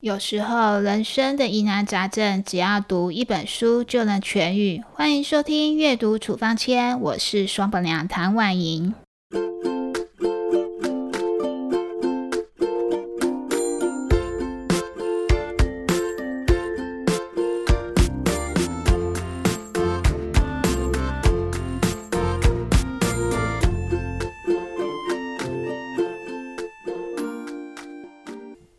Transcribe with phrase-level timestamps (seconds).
[0.00, 4.82] 有时候，人生的疑难杂症，只要读一本书就能痊愈。
[4.94, 8.94] 欢迎收听《阅读处方签》，我是双本娘唐婉莹。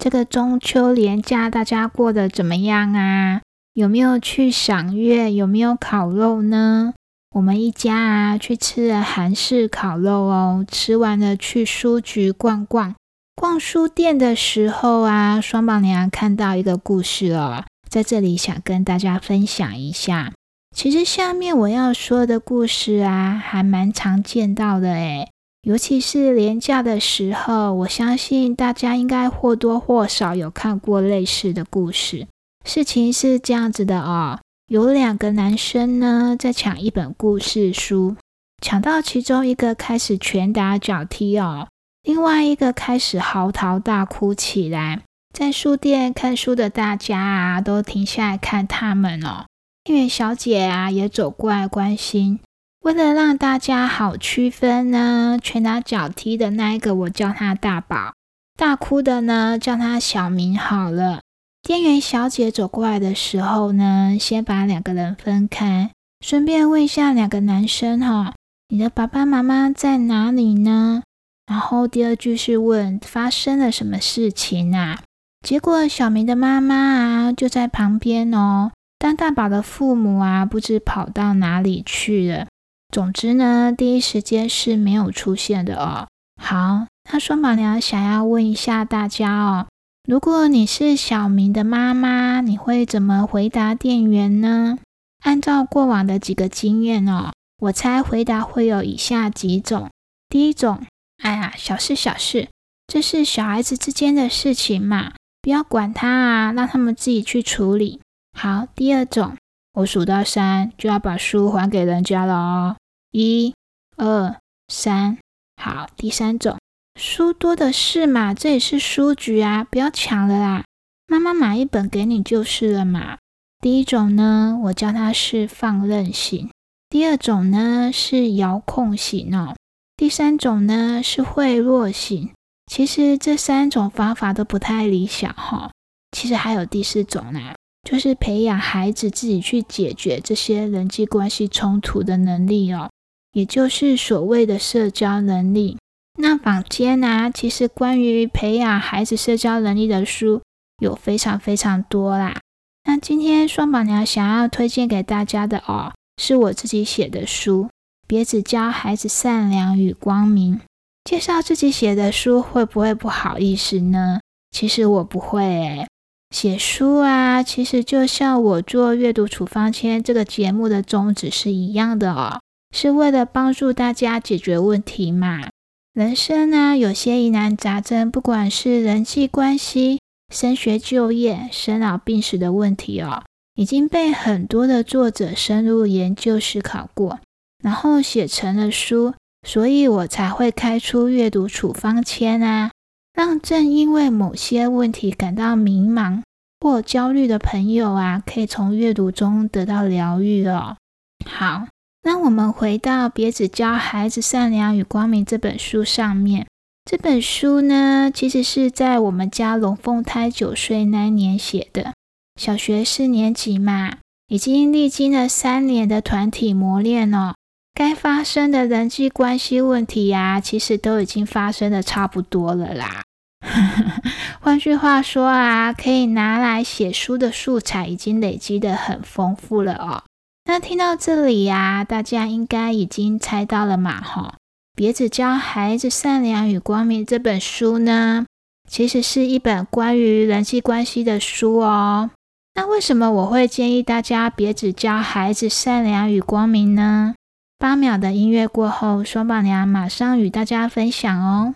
[0.02, 3.42] 这个中秋连假，大家过得怎么样啊？
[3.76, 5.32] 有没有去赏月？
[5.32, 6.96] 有没有烤肉呢？
[7.36, 10.66] 我们一家啊，去吃了韩式烤肉哦。
[10.68, 12.96] 吃完了，去书局逛逛。
[13.36, 20.34] 逛书店的时候啊，双宝娘看到一个故事哦，在这里想跟大家分享一下。
[20.76, 25.30] 其实下面我要说的故事啊，还蛮常见到的诶
[25.64, 32.28] 尤其是廉价的时候，我相信大家应该或多或少有看过类似的故事。
[32.66, 38.16] 事情是这样子的哦，有两个男生呢在抢一本故事书，
[38.60, 41.68] 抢到其中一个开始拳打脚踢哦，
[42.02, 45.02] 另外一个开始嚎啕大哭起来。
[45.32, 49.46] 在书店看书的大家啊，都停下来看他们哦。
[49.84, 52.40] 店员小姐啊也走过来关心。
[52.82, 58.14] 为了让大家好区分呢，拳打脚踢的那一个我叫他大宝，
[58.58, 61.22] 大哭的呢叫他小明好了。
[61.62, 65.92] 店员小姐走过来的时候呢，先把两个人分开，
[66.26, 68.34] 顺便问一下两个男生哈，
[68.70, 71.04] 你的爸爸妈妈在哪里呢？
[71.46, 75.04] 然后第二句是问发生了什么事情啊？
[75.46, 82.48] 结果小明的妈妈啊就在旁边哦，但大宝的父母啊不知跑到哪里去了。
[82.92, 86.08] 总之呢，第一时间是没有出现的哦。
[86.42, 89.68] 好，那双马娘想要问一下大家哦，
[90.06, 94.78] 如果你是小明的妈妈，你会怎么回答店员呢？
[95.24, 99.90] 按照过往的几个经验哦，我猜回答会有以下几种。
[100.28, 100.84] 第一种，
[101.24, 102.50] 哎呀，小事小事，
[102.88, 108.02] 这是小孩子之间的事情嘛，不要管他啊，让他们自己去处理。
[108.38, 109.38] 好，第二种，
[109.74, 112.76] 我数到三就要把书还给人家了哦。
[113.12, 113.54] 一、
[113.98, 114.38] 二、
[114.70, 115.18] 三，
[115.62, 115.88] 好。
[115.98, 116.58] 第三种，
[116.96, 120.64] 书多的是嘛，这也是书局啊，不要抢了啦，
[121.08, 123.18] 妈妈买一本给你就是了嘛。
[123.60, 126.48] 第一种呢，我叫它是放任型；
[126.90, 129.56] 第二种呢是遥控型哦；
[129.98, 132.32] 第三种呢是贿赂型。
[132.72, 135.72] 其实这三种方法都不太理想哈。
[136.14, 142.90] 其实还有第四种呢，就是培养孩子自己去解决这些人际关系冲突的能力哦。
[143.34, 145.78] 也就是所谓的社交能力。
[146.20, 150.42] 那坊间呢，其实关于培养孩子社交能力的书
[150.82, 152.40] 有非常非常多啦。
[152.84, 157.64] 那今天双宝娘想要推荐给大家的哦，是我自己写的书，
[158.08, 160.56] 《别只教孩子善良与光明》。
[161.04, 164.20] 介绍自己写的书会不会不好意思呢？
[164.52, 165.88] 其实我不会诶。
[166.36, 172.40] 写书啊，其实就像我做阅读处方签这个节目的宗旨是一样的哦。
[172.72, 175.50] 是为了帮助大家解决问题嘛？
[175.94, 180.00] 人生呢，有些疑难杂症，不管是人际关系、
[180.34, 183.24] 升学就业、生老病死的问题哦，
[183.56, 187.20] 已经被很多的作者深入研究思考过，
[187.62, 189.14] 然后写成了书，
[189.46, 192.72] 所以我才会开出阅读处方签啊，
[193.14, 196.22] 让正因为某些问题感到迷茫
[196.62, 200.78] 或焦虑的朋友啊，可以从阅读中得到疗愈哦。
[201.26, 201.68] 好。
[202.04, 206.48] 那我们回到《别只教孩子善良与光明》这本书上面。
[206.84, 211.94] 这本书呢，其实是在我们家龙凤胎九岁那年写的。
[212.40, 213.98] 小学四年级嘛，
[214.30, 217.36] 已经历经了三年的团体磨练哦。
[217.76, 223.04] 该发生的人际关系问题呀，其实都已经发生的差不多了啦。
[224.42, 230.04] 换句话说啊，可以拿来写书的素材已经累积的很丰富了哦。
[230.46, 234.02] 那听到这里呀，大家应该已经猜到了嘛？
[234.02, 234.36] 哈，
[234.76, 238.26] 别只教孩子善良与光明这本书呢，
[238.70, 242.10] 其实是一本关于人际关系的书哦。
[242.56, 247.16] 那为什么我会建议大家别只教孩子善良与光明呢？
[247.58, 251.54] 八秒的音乐过后，双宝娘马上与大家分享哦。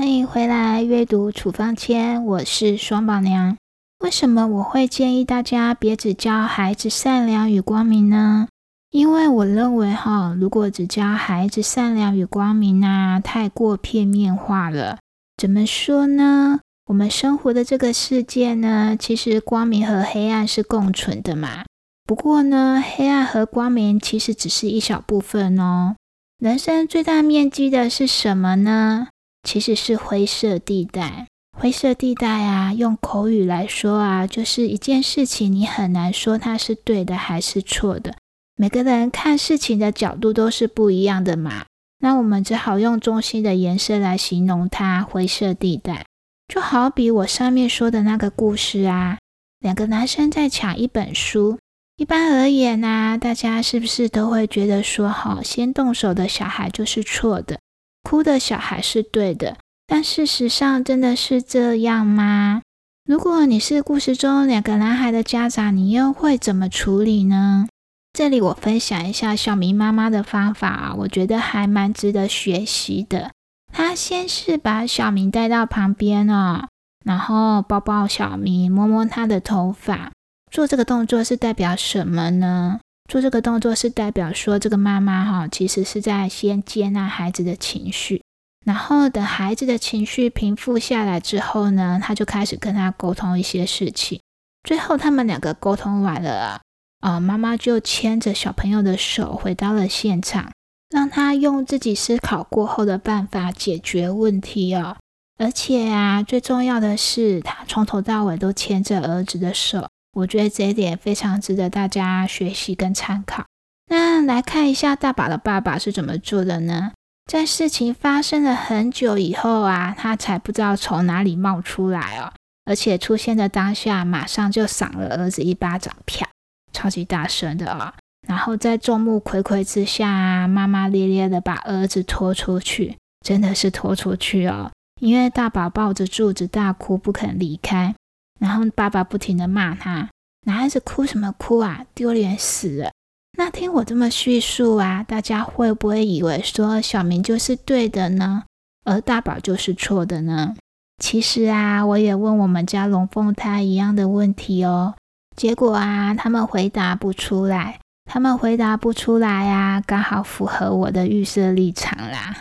[0.00, 3.58] 欢迎回来阅读处方签，我是双宝娘。
[3.98, 8.48] 为什么我会建议大家别只教孩子善良与光明呢？
[8.90, 14.96] 因为我认为哈，如果只教孩子善良与光明啊，太过片面化了。
[15.36, 16.60] 怎么说呢？
[16.86, 21.64] 我们生活的这个世界呢，其实光明和黑暗是共存的嘛。
[22.06, 25.96] 不过呢，黑暗和光明其实只是一小部分哦。
[26.38, 29.08] 人生最大面积的是什么呢？
[29.42, 31.26] 其实是灰色地带。
[31.58, 38.16] 灰色地带啊，用口语来说啊，就是一件事情，你很难说它是对的还是错的。
[38.56, 41.64] 每个人看事情的角度都是不一样的嘛，
[41.98, 45.02] 那我们只好用中心的颜色来形容它。
[45.02, 46.06] 灰色地带，
[46.48, 49.18] 就好比我上面说的那个故事啊，
[49.58, 51.58] 两个男生在抢一本书。
[51.96, 57.58] 一般而言呢，大家是不是都会觉得说，好，先动手的小孩就是错的，
[58.02, 59.56] 哭的小孩是对的？
[59.86, 62.62] 但事实上真的是这样吗？
[63.04, 67.66] 如果你是故事中两个男孩的家长，你又会怎么处理呢？
[68.12, 73.30] 这里我分享一下小明妈妈的方法，我觉得还蛮值得学习的。
[73.72, 76.66] 她先是把小明带到旁边哦，
[77.04, 80.12] 然后抱抱小明，摸摸他的头发。
[80.50, 82.80] 做这个动作是代表什么呢？
[83.10, 88.22] 做这个动作是代表说，这个妈妈哈，其实是在先接纳孩子的情绪，
[88.64, 94.20] 然后等孩子的情绪平复下来之后呢，他就开始跟他沟通一些事情。
[94.62, 96.60] 最后他们两个沟通完了啊。
[97.00, 100.52] 啊，妈妈就牵着小朋友的手回到了现场，
[100.88, 104.96] 让他用自己思考过后的办法解决问题哦。
[105.36, 113.44] 而且啊，最重要的是，他从头到尾都牵着儿子的手，我觉得这一点非常值得大家学习跟参考。
[113.88, 116.92] 那来看一下大宝的爸爸是怎么做的呢？
[117.26, 122.32] 在事情发生了很久以后啊，他才不知道从哪里冒出来哦，
[122.64, 126.28] 而且出现的当下，马上就赏了儿子一巴掌，啪！
[126.72, 127.94] 超级大声的啊！
[128.26, 134.70] 然后在众目睽睽之下，骂骂咧咧的把儿子拖出去，真的是拖出去哦。
[135.00, 137.94] 因为大宝抱着柱子大哭不肯离开，
[138.40, 140.08] 然后爸爸不停的骂他
[140.46, 142.90] ：“男孩子哭什么哭啊，丢脸死了！”
[143.38, 148.42] 那听我这么叙述啊，大家会不会以为说小明就是对的呢，
[148.84, 150.56] 而大宝就是错的呢？
[151.02, 154.94] 其实啊，我也问我们家龙凤胎一样的问题哦。
[155.36, 162.34] 结果啊，他们回答不出来，他们回答不出来呀，刚好符合我的预设立场啦，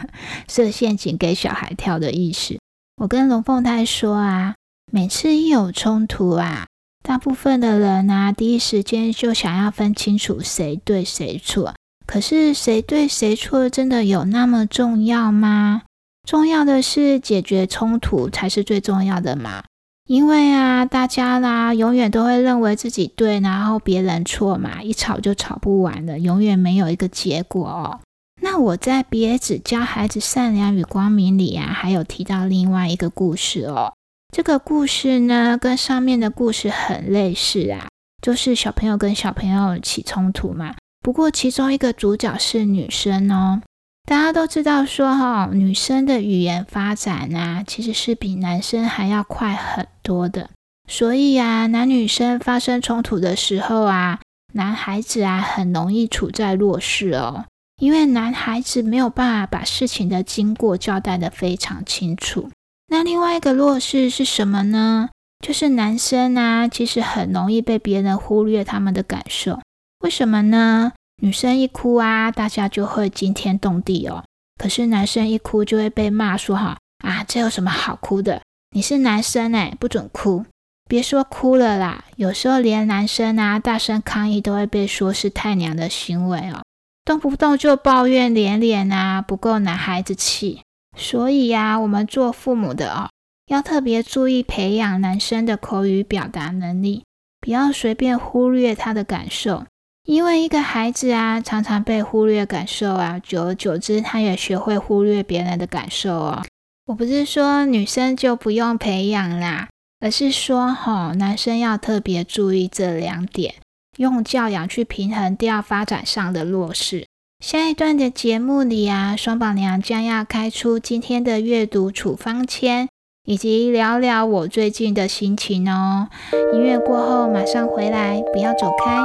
[0.48, 2.58] 设陷阱给小孩跳的意思。
[2.96, 4.54] 我跟龙凤胎说啊，
[4.92, 6.66] 每次一有冲突啊，
[7.02, 11.74] 大部分的人啊，第一时间就想要分清楚谁对谁错。
[12.06, 15.82] 可是谁对谁错真的有那么重要吗？
[16.26, 19.64] 重要的是解决冲突才是最重要的嘛。
[20.08, 28.00] 因为啊，大家啦，永远都会认为自己对，然后别人错嘛，一吵就吵不完了，永远没有一个结果哦。
[28.40, 33.92] 那我在《别只教孩子善良与光明》里啊，还有提到另外一个故事哦。
[34.34, 37.88] 这个故事呢，跟上面的故事很类似啊，
[38.20, 40.74] 就是小朋友跟小朋友起冲突嘛。
[41.00, 43.62] 不过其中一个主角是女生哦。
[44.08, 50.50] 大家都知道说哈，女生的语言发展啊，其实是比男生还要快很多的。
[50.88, 54.20] 所以啊，男女生发生冲突的时候啊，
[54.52, 57.46] 男孩子啊很容易处在弱势哦，
[57.80, 62.48] 因为男孩子没有办法把事情的经过交代的非常清楚。
[62.96, 65.10] 那另外一个弱势是什么呢？
[65.46, 69.60] 就是男生啊，其实很容易被别人忽略他们的感受。
[69.98, 70.94] 为什么呢？
[71.20, 74.24] 女生一哭啊，大家就会惊天动地哦。
[74.58, 78.40] 可是男生一哭就会被骂说：“哈啊，这有什么好哭的？
[78.74, 80.46] 你是男生哎，不准哭！
[80.88, 86.62] 别说哭了啦，有时候连男生啊大声抗议都会被说是太娘的行为哦，
[87.04, 90.62] 动不动就抱怨连连啊，不够男孩子气。
[90.96, 93.10] 所以呀，我们做父母的哦，
[93.46, 97.04] 要特别注意培养男生的口语表达能力，
[97.40, 99.64] 不要随便忽略他的感受。”
[100.06, 106.44] 因为一个孩子啊，常常被忽略感受啊，久而久之，他也学会忽略别人的感受哦。
[106.86, 113.56] 我不是说女生就不用培养啦，而是说吼，男生要特别注意这两点，
[113.96, 117.08] 用教养去平衡掉发展上的弱势。
[117.46, 122.88] 下一段的节目里啊，双宝娘将要开出今天的阅读处方签，
[123.24, 126.08] 以及聊聊我最近的心情哦。
[126.52, 129.00] 音乐过后马上回来，不要走开。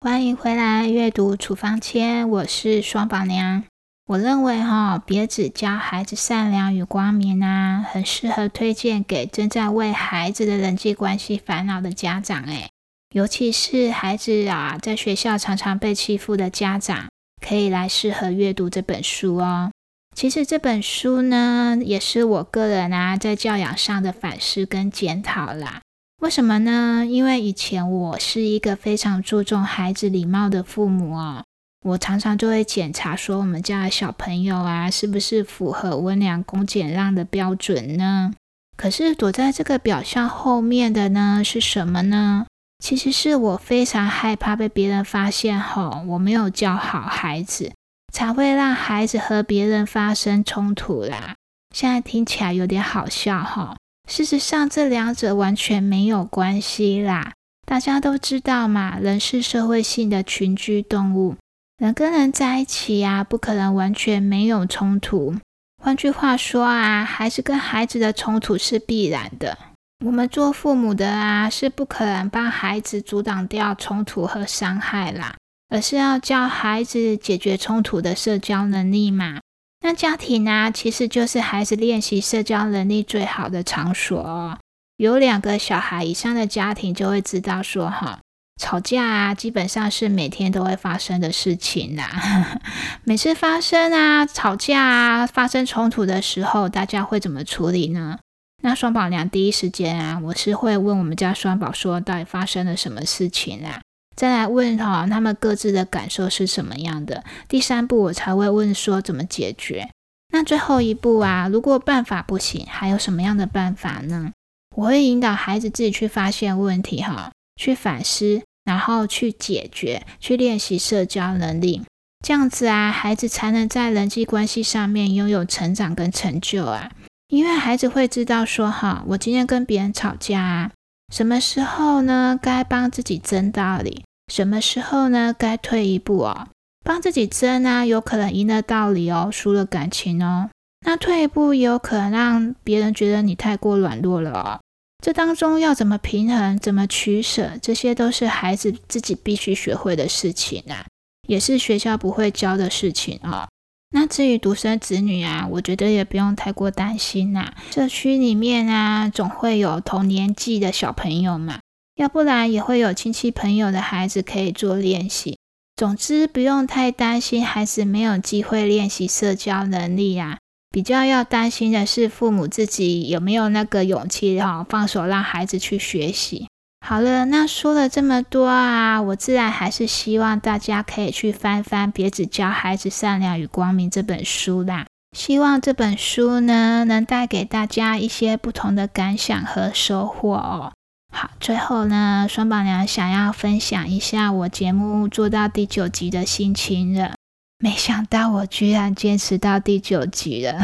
[0.00, 3.62] 欢迎回来阅读处方签，我是双宝娘。
[4.08, 12.70] 我认为哈，别只教孩子善良与光明啊，很适合推荐给正在为孩子的人际关系烦恼的家长诶
[13.10, 17.10] 尤其是孩子啊，在学校常常被欺负的家长，
[17.46, 19.70] 可以来适合阅读这本书哦。
[20.16, 25.82] 其实这本书呢，也是我个人啊在教养上的反思跟检讨啦。
[26.22, 27.04] 为什么呢？
[27.06, 31.44] 因为以前我是一个非常注重孩子礼貌的父母哦，
[31.86, 38.34] 我常常就会检查说我们家的小朋友啊，是不是符合温良恭俭让的标准呢？
[38.76, 42.46] 可是躲在这个表象后面的呢，是什么呢？
[42.82, 47.72] 其实是我非常害怕被别人发现吼，我没有教好孩子，
[48.12, 51.34] 才会让孩子和别人发生冲突啦。
[51.74, 53.76] 现在听起来有点好笑哈。
[54.08, 57.32] 事实上，这两者完全没有关系啦。
[57.66, 61.36] 大家都知道嘛，人是社会性的群居动物，
[61.78, 65.36] 人跟人在一起呀，不可能完全没有冲突。
[65.80, 69.56] 换句话说啊，孩子跟孩子的冲突是必然的。
[70.04, 75.36] 我们做父母的啊，是不可能帮孩子阻挡掉冲突和伤害啦，
[75.68, 79.38] 而是要教孩子解决冲突的社交能力嘛。
[79.80, 84.58] 那家庭呢，其实就是孩子练习社交能力最好的场所。
[84.96, 88.18] 有两个小孩以上的家庭就会知道说，哈，
[88.58, 92.60] 吵架啊，基本上是每天都会发生的事情啦。
[93.04, 98.18] 每次发生啊，吵架啊，发生冲突的时候，大家会怎么处理呢？
[98.62, 103.80] 那双宝娘第一时间啊，我是会问我们家双宝说，到底发生了什么事情啦？
[104.16, 107.22] 再来问哈，他们各自的感受是什么样的？
[107.48, 109.88] 第三步我才会问说怎么解决。
[110.32, 114.32] 那最后一步啊，如果办法不行，还有什么样的办法呢？
[114.74, 121.82] 我会引导孩子自己去发现问题哈，去反思，然后去解决，去练习社交能力。
[122.22, 126.90] 这样子啊，孩子才能在人际关系上面拥有成长跟成就啊。
[127.28, 130.70] 因为孩子会知道说哈，我今天跟别人吵架啊，
[131.10, 132.38] 什么时候呢？
[132.40, 134.04] 该帮自己争道理。
[134.30, 135.34] 什么时候呢？
[135.36, 136.48] 该退一步哦，
[136.84, 140.50] 帮自己争啊，有可能赢了道理哦，输了感情哦。
[140.84, 144.60] 那退一步有可能让别人觉得你太过软弱了哦。
[145.04, 150.86] 这当中要怎么平衡，怎么取舍，这些都是孩子自己必须学会的事情啊，
[151.28, 153.48] 也是学校不会教的事情啊。
[153.90, 157.54] 那至于独生子女啊，我觉得也不用太过担心呐。
[157.70, 161.60] 社区里面啊，总会有同年纪的小朋友嘛。
[161.94, 165.38] 要不然也会有亲戚朋友的孩子可以做练习。
[165.74, 170.38] 总之不用太担心孩子没有机会练习社交能力啊，
[170.70, 176.46] 比较要担心的是父母自己有没有那个勇气哈，放手让孩子去学习。
[176.86, 184.86] 好了，那说了这么多啊，我自然还是希望大家可以去翻翻《别只教孩子善良与光明》这本书啦。
[185.16, 190.72] 希望这本书呢，能带给大家一些不同的感想和收获哦。
[191.12, 197.14] 好，最后呢，双宝娘想要分享一下我节目做到第九集的心情了。
[197.60, 200.58] 没想到我居然坚持到第九集了。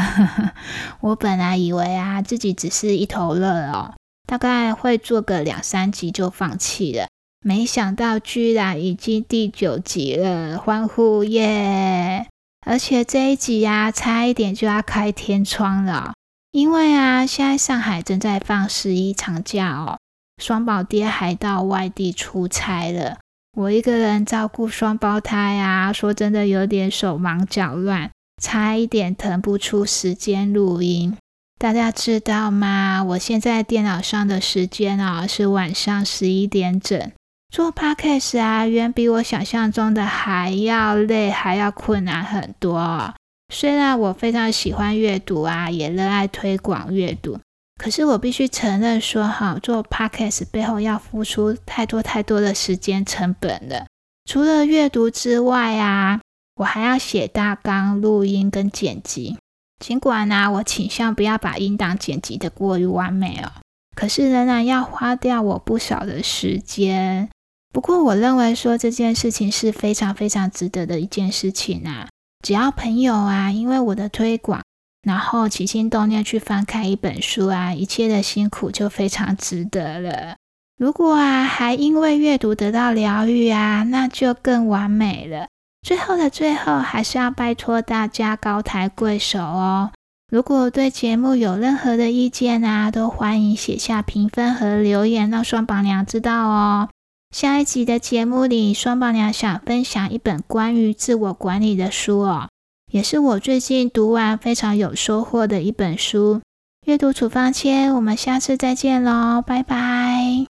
[1.01, 3.95] 我本来以为啊，自己只是一头热哦，
[4.29, 7.09] 大概会做个两三集就放弃了。
[7.41, 12.27] 没想到居然已经第九集了，欢呼耶！
[12.65, 16.15] 而且这一集呀，差一点就要开天窗了，
[16.53, 19.99] 因为啊，现在上海正在放十一长假哦。
[20.43, 23.19] 双宝爹还到外地出差了，
[23.56, 28.11] 我一个人照顾双胞胎啊，说真的有点手忙脚乱，
[28.42, 31.16] 差一点腾不出时间录音。
[31.56, 33.04] 大家知道吗？
[33.04, 37.12] 我现在电脑上的时间啊是晚上十一点整。
[37.49, 43.14] 做 podcast 啊，远比我想象中的还要累，还要困难很多。
[43.54, 47.38] 虽然我非常喜欢阅读啊，也热爱推广阅读。
[47.76, 53.87] 可是我必须承认说，哈，做 podcast 背后要付出太多太多的时间成本了。
[54.25, 56.21] 除了阅读之外啊，
[56.57, 59.37] 我还要写大纲、录音跟剪辑。
[59.85, 63.50] 尽管呢，我倾向不要把音档剪辑的过于完美哦，
[63.97, 67.28] 可是仍然要花掉我不少的时间。
[67.73, 72.09] 不过我认为说这件事情是非常非常值得的一件事情啊。
[72.43, 74.62] 只要朋友啊，因为我的推广。
[75.04, 80.37] 然后起心动念去翻开一本书啊，一切的辛苦就非常值得了。
[80.76, 85.46] 如果啊还因为阅读得到疗愈啊，那就更完美了。
[85.87, 89.92] 最后的最后，还是要拜托大家高抬贵手哦。
[90.32, 96.88] 如果对节目有任何的意见啊，都欢迎写下评分和留言，让双榜娘知道哦。
[97.30, 102.49] 下一集的节目里，双宝娘想分享一本关于自我管理的书哦，
[102.95, 106.41] 也是我最近读完非常有收获的一本书。
[106.87, 110.53] 阅读处方签，我们下次再见喽，拜拜。